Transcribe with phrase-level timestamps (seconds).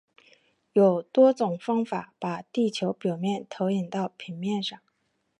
[0.73, 4.79] 有多种方法把地球表面投影到平面上。